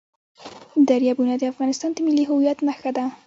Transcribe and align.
دریابونه 0.89 1.33
د 1.37 1.43
افغانستان 1.51 1.89
د 1.93 1.97
ملي 2.05 2.23
هویت 2.29 2.59
نښه 2.67 2.91
ده. 2.97 3.03